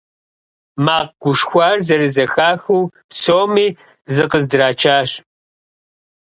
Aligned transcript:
Макъ 0.85 1.11
гушхуар 1.21 1.77
зэрызэхахыу, 1.85 2.83
псоми 3.09 3.67
зыкъыздрачащ. 4.13 5.09